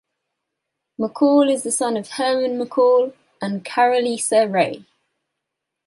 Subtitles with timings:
[0.99, 4.85] McCall is the son of Herman McCall and Caroleasa Ray.